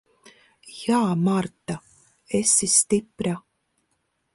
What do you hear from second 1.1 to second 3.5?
Marta. Esi stipra.